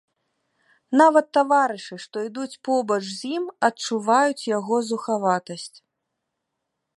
Нават 1.01 1.27
таварышы, 1.37 1.95
што 2.05 2.23
ідуць 2.29 2.59
побач 2.69 2.99
з 3.09 3.31
ім, 3.35 3.45
адчуваюць 3.69 4.47
яго 4.57 4.75
зухаватасць. 4.89 5.73